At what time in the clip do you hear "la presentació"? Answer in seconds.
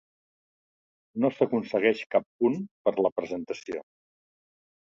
3.07-3.85